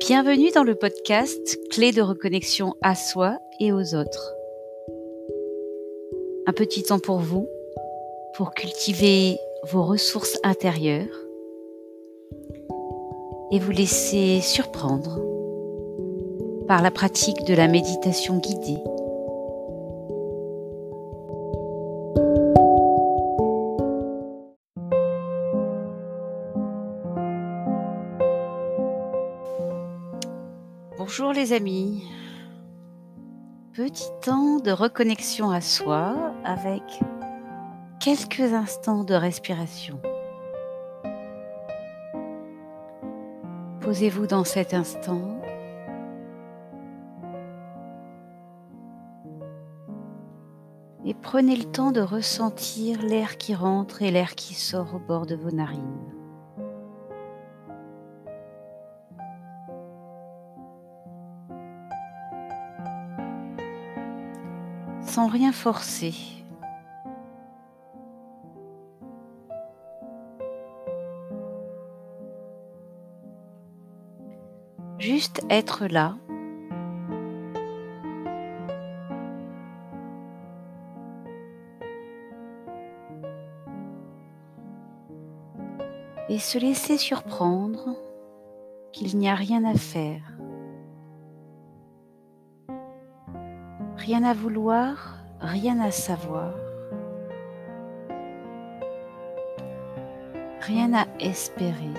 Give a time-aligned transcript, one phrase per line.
[0.00, 4.34] Bienvenue dans le podcast Clé de reconnexion à soi et aux autres.
[6.46, 7.46] Un petit temps pour vous,
[8.34, 9.38] pour cultiver
[9.70, 11.26] vos ressources intérieures
[13.52, 15.20] et vous laisser surprendre
[16.66, 18.82] par la pratique de la méditation guidée
[31.02, 32.04] Bonjour les amis.
[33.72, 36.82] Petit temps de reconnexion à soi avec
[38.00, 39.98] quelques instants de respiration.
[43.80, 45.40] Posez-vous dans cet instant.
[51.06, 55.24] Et prenez le temps de ressentir l'air qui rentre et l'air qui sort au bord
[55.24, 56.19] de vos narines.
[65.10, 66.14] Sans rien forcer.
[75.00, 76.14] Juste être là.
[86.28, 87.96] Et se laisser surprendre
[88.92, 90.22] qu'il n'y a rien à faire.
[94.00, 96.54] Rien à vouloir, rien à savoir.
[100.62, 101.92] Rien à espérer.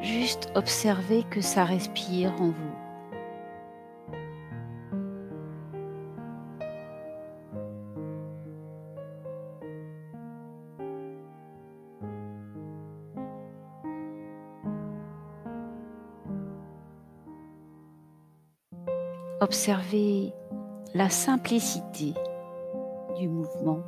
[0.00, 2.81] Juste observer que ça respire en vous.
[19.42, 20.32] Observez
[20.94, 22.14] la simplicité
[23.18, 23.80] du mouvement.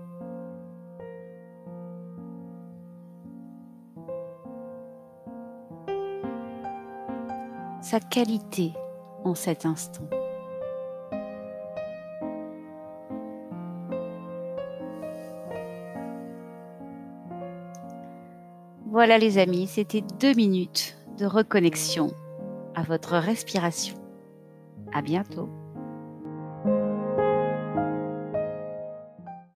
[7.81, 8.73] Sa qualité
[9.23, 10.03] en cet instant.
[18.87, 22.11] Voilà les amis, c'était deux minutes de reconnexion
[22.75, 24.04] à votre respiration.
[24.93, 25.51] À bientôt.